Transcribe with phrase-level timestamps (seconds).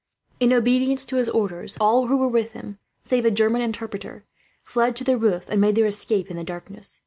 [0.39, 4.25] In obedience to his orders, all who were with him, save a German interpreter,
[4.63, 6.99] fled to the roof and made their escape in the darkness.